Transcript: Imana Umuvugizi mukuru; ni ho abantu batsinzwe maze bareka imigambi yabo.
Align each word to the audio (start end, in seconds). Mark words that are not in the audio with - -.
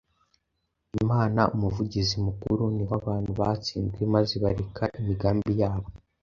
Imana 1.01 1.41
Umuvugizi 1.55 2.15
mukuru; 2.25 2.63
ni 2.75 2.83
ho 2.87 2.93
abantu 3.01 3.31
batsinzwe 3.39 4.01
maze 4.15 4.33
bareka 4.43 4.83
imigambi 4.99 5.51
yabo. 5.61 5.89